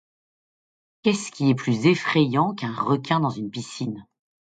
[1.03, 4.07] Qu'est-ce qui est plus effrayant qu'un requin dans une piscine?